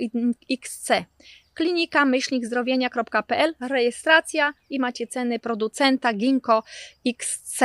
XC. 0.51 0.89
Klinika 1.53 2.05
myślnik 2.05 2.45
zdrowienia.pl, 2.45 3.55
rejestracja 3.59 4.53
i 4.69 4.79
macie 4.79 5.07
ceny 5.07 5.39
producenta 5.39 6.13
Ginko 6.13 6.63
XC. 7.05 7.63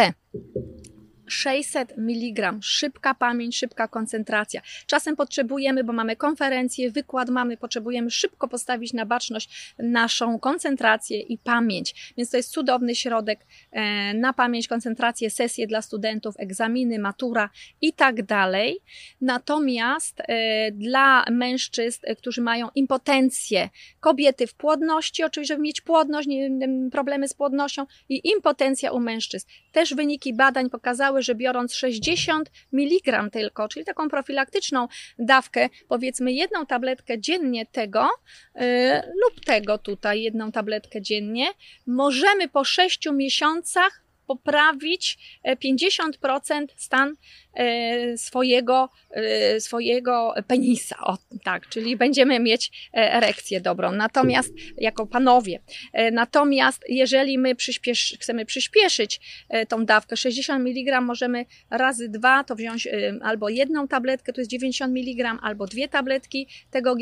600 1.28 1.99
mg, 1.99 2.59
szybka 2.62 3.14
pamięć, 3.14 3.56
szybka 3.56 3.88
koncentracja. 3.88 4.61
Czasem 4.87 5.16
potrzebujemy, 5.16 5.85
bo 5.85 5.92
mamy 5.92 6.16
konferencję, 6.16 6.90
wykład 6.90 7.28
mamy, 7.28 7.56
potrzebujemy 7.56 8.11
szybko 8.11 8.49
postawić 8.49 8.92
na 8.92 9.06
baczność 9.06 9.75
naszą 9.78 10.38
koncentrację 10.38 11.21
i 11.21 11.38
pamięć. 11.38 12.12
Więc 12.16 12.30
to 12.30 12.37
jest 12.37 12.50
cudowny 12.50 12.95
środek 12.95 13.47
e, 13.73 14.14
na 14.14 14.33
pamięć, 14.33 14.68
koncentrację, 14.68 15.30
sesje 15.30 15.66
dla 15.66 15.83
studentów, 15.83 16.35
egzaminy, 16.38 16.99
matura 16.99 17.50
i 17.80 17.92
tak 17.92 18.23
dalej. 18.23 18.78
Natomiast 19.21 20.21
e, 20.21 20.73
dla 20.73 21.25
mężczyzn, 21.30 22.00
e, 22.02 22.16
którzy 22.16 22.40
mają 22.40 22.68
impotencję, 22.75 23.68
kobiety 24.00 24.47
w 24.47 24.54
płodności, 24.54 25.25
oczywiście, 25.25 25.54
żeby 25.54 25.62
mieć 25.62 25.80
płodność, 25.80 26.28
problemy 26.92 27.28
z 27.28 27.35
płodnością 27.35 27.87
i 28.09 28.28
impotencja 28.28 28.92
u 28.92 29.00
mężczyzn. 29.00 29.47
Też 29.73 29.95
wyniki 29.95 30.35
badań 30.35 30.71
pokazały, 30.71 31.15
że 31.23 31.35
biorąc 31.35 31.75
60 31.75 32.50
mg 32.73 33.30
tylko, 33.32 33.68
czyli 33.68 33.85
taką 33.85 34.08
profilaktyczną 34.08 34.88
dawkę, 35.18 35.68
powiedzmy 35.88 36.32
jedną 36.32 36.66
tabletkę 36.66 37.20
dziennie 37.20 37.66
tego 37.66 38.08
yy, 38.54 38.62
lub 39.25 39.44
tego 39.44 39.78
tutaj, 39.78 40.23
jedną 40.23 40.52
tabletkę 40.52 41.02
dziennie, 41.02 41.46
możemy 41.87 42.49
po 42.49 42.64
6 42.64 43.11
miesiącach 43.12 44.05
poprawić 44.26 45.18
50% 45.64 46.62
e, 46.62 46.66
stan 46.76 47.14
e, 47.54 48.18
swojego, 48.18 48.88
e, 49.11 49.61
swojego 49.61 50.35
penisa. 50.47 50.97
O, 51.00 51.18
tak, 51.45 51.68
czyli 51.68 51.97
będziemy 51.97 52.40
mieć 52.40 52.90
erekcję 52.92 53.61
dobrą. 53.61 53.92
Natomiast, 53.92 54.54
jako 54.76 55.06
panowie, 55.06 55.61
natomiast 56.12 56.85
jeżeli 56.88 57.38
my 57.38 57.54
przyspiesz, 57.54 58.16
chcemy 58.21 58.47
przyspieszyć 58.47 59.21
tą 59.68 59.85
dawkę, 59.85 60.16
60 60.16 60.66
mg 60.66 61.00
możemy 61.00 61.45
razy 61.71 62.09
dwa 62.09 62.45
to 62.45 62.54
wziąć 62.54 62.88
albo 63.23 63.49
jedną 63.49 63.88
tabletkę, 63.88 64.33
to 64.33 64.40
jest 64.40 64.50
90 64.50 64.97
mg, 64.97 65.38
albo 65.42 65.66
dwie 65.66 65.88
tabletki 65.88 66.49
tego 66.71 66.97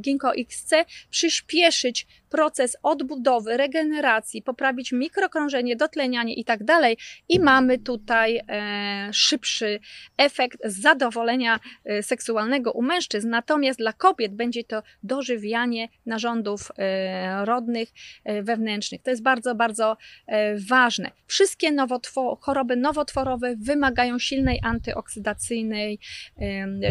Ginkgo 0.00 0.34
XC, 0.34 0.74
przyspieszyć 1.10 2.06
proces 2.32 2.76
odbudowy, 2.82 3.56
regeneracji, 3.56 4.42
poprawić 4.42 4.92
mikrokrążenie, 4.92 5.76
dotlenianie 5.76 6.34
i 6.34 6.44
tak 6.44 6.64
dalej. 6.64 6.96
I 7.28 7.40
mamy 7.40 7.78
tutaj 7.78 8.40
e, 8.48 9.08
szybszy 9.12 9.80
efekt 10.16 10.58
zadowolenia 10.64 11.60
e, 11.84 12.02
seksualnego 12.02 12.72
u 12.72 12.82
mężczyzn. 12.82 13.28
Natomiast 13.28 13.78
dla 13.78 13.92
kobiet 13.92 14.34
będzie 14.34 14.64
to 14.64 14.82
dożywianie 15.02 15.88
narządów 16.06 16.72
e, 16.78 17.44
rodnych, 17.44 17.88
wewnętrznych. 18.42 19.02
To 19.02 19.10
jest 19.10 19.22
bardzo, 19.22 19.54
bardzo 19.54 19.96
ważne. 20.68 21.10
Wszystkie 21.26 21.72
nowotwor 21.72 22.38
choroby 22.40 22.76
nowotworowe 22.76 23.56
wymagają 23.56 24.18
silnej 24.18 24.60
antyoksydacyjnej 24.62 25.98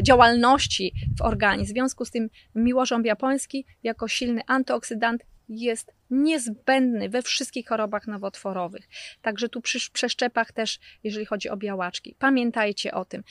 działalności 0.01 0.93
w 1.17 1.21
organizmie. 1.21 1.65
W 1.65 1.67
związku 1.67 2.06
z 2.06 2.12
tym 2.12 2.30
miłożąb 2.56 3.06
japoński 3.06 3.65
jako 3.84 4.08
silny 4.08 4.41
antyoksydant 4.47 5.23
jest 5.51 5.93
niezbędny 6.09 7.09
we 7.09 7.21
wszystkich 7.21 7.67
chorobach 7.67 8.07
nowotworowych. 8.07 8.87
Także 9.21 9.49
tu 9.49 9.61
przy 9.61 9.91
przeszczepach 9.91 10.51
też, 10.51 10.79
jeżeli 11.03 11.25
chodzi 11.25 11.49
o 11.49 11.57
białaczki. 11.57 12.15
Pamiętajcie 12.19 12.93
o 12.93 13.05
tym. 13.05 13.23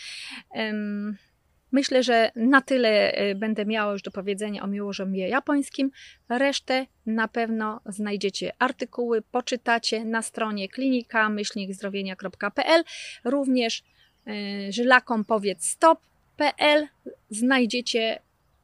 Myślę, 1.72 2.02
że 2.02 2.30
na 2.37 2.61
tyle 2.61 3.12
e, 3.12 3.35
będę 3.35 3.66
miała 3.66 3.92
już 3.92 4.02
do 4.02 4.11
powiedzenia 4.11 4.62
o 4.62 4.66
miłożąbie 4.66 5.28
japońskim. 5.28 5.90
Resztę 6.28 6.87
na 7.06 7.28
pewno 7.28 7.80
znajdziecie 7.87 8.52
artykuły, 8.59 9.22
poczytacie 9.22 10.04
na 10.04 10.22
stronie 10.22 10.68
klinika 10.68 11.30
zdrowienia.pl. 11.70 12.85
Również 13.24 13.83
e, 14.26 14.72
żylakom 14.72 15.24
powiedz 15.24 15.66
stop.pl 15.68 16.88
znajdziecie 17.30 18.18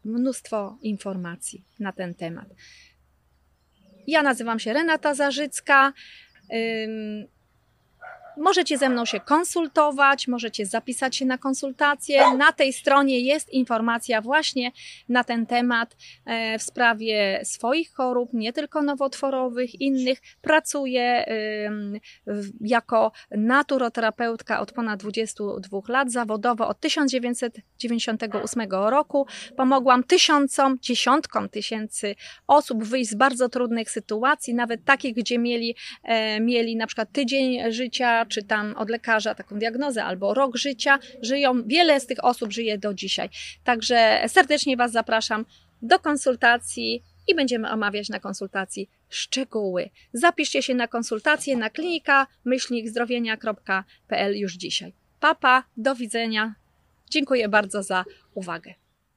mnóstwo 0.05 0.79
informacji 0.83 1.64
na 1.79 1.92
ten 1.92 2.14
temat. 2.14 2.49
Ja 4.07 4.23
nazywam 4.23 4.59
się 4.59 4.73
Renata 4.73 5.14
Zarzycka. 5.14 5.92
Możecie 8.37 8.79
ze 8.79 8.88
mną 8.88 9.05
się 9.05 9.20
konsultować, 9.20 10.29
możecie 10.29 10.66
zapisać 10.66 11.16
się 11.16 11.27
na 11.27 11.38
konsultację. 11.38 12.37
Na 12.37 12.53
tej 12.53 12.72
stronie 12.72 13.20
jest 13.20 13.53
informacja 13.53 14.20
właśnie 14.20 14.72
na 15.09 15.25
ten 15.25 15.46
temat 15.46 15.96
e, 16.25 16.59
w 16.59 16.62
sprawie 16.62 17.40
swoich 17.44 17.92
chorób, 17.92 18.33
nie 18.33 18.53
tylko 18.53 18.83
nowotworowych, 18.83 19.81
innych. 19.81 20.18
Pracuję 20.42 21.27
jako 22.61 23.12
naturoterapeutka 23.31 24.61
od 24.61 24.72
ponad 24.72 25.01
22 25.01 25.79
lat, 25.88 26.12
zawodowo 26.12 26.68
od 26.68 26.81
1998 26.81 28.62
roku. 28.70 29.27
Pomogłam 29.57 30.05
tysiącom, 30.05 30.79
dziesiątkom 30.83 31.49
tysięcy 31.49 32.14
osób 32.46 32.85
wyjść 32.85 33.11
z 33.11 33.14
bardzo 33.14 33.49
trudnych 33.49 33.90
sytuacji, 33.90 34.55
nawet 34.55 34.85
takich, 34.85 35.14
gdzie 35.14 35.38
mieli, 35.38 35.77
e, 36.03 36.40
mieli 36.40 36.77
na 36.77 36.87
przykład 36.87 37.12
tydzień 37.12 37.72
życia, 37.72 38.26
czy 38.27 38.43
tam 38.43 38.75
od 38.77 38.91
lekarza 38.91 39.35
taką 39.35 39.59
diagnozę, 39.59 40.05
albo 40.05 40.35
rok 40.35 40.57
życia, 40.57 40.99
żyją, 41.23 41.62
wiele 41.67 42.01
z 42.01 42.07
tych 42.07 42.25
osób 42.25 42.53
żyje 42.53 42.79
do 42.79 42.95
dzisiaj. 42.95 43.29
Także 43.65 44.23
serdecznie 44.29 44.77
Was 44.77 44.93
zapraszam 44.93 45.45
do 45.83 45.99
konsultacji 45.99 47.03
i 47.29 47.35
będziemy 47.35 47.71
omawiać 47.71 48.09
na 48.09 48.21
konsultacji 48.21 48.91
szczegóły. 49.09 49.91
Zapiszcie 50.12 50.62
się 50.62 50.75
na 50.75 50.89
konsultację 50.89 51.57
na 51.57 51.71
klinika 51.71 52.27
myślnikzdrowienia.pl 52.45 54.37
już 54.37 54.55
dzisiaj. 54.55 54.93
Papa, 55.21 55.65
do 55.77 55.95
widzenia. 55.95 56.55
Dziękuję 57.11 57.49
bardzo 57.49 57.83
za 57.83 58.05
uwagę. 58.35 58.75